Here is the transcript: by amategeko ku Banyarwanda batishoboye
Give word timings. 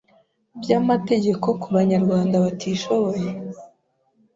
by 0.59 0.69
amategeko 0.79 1.47
ku 1.61 1.67
Banyarwanda 1.75 2.35
batishoboye 2.45 3.27